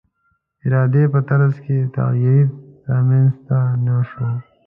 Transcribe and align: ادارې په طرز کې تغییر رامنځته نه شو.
ادارې 0.65 1.03
په 1.13 1.19
طرز 1.29 1.55
کې 1.65 1.77
تغییر 1.97 2.45
رامنځته 2.89 3.57
نه 3.85 3.95
شو. 4.09 4.29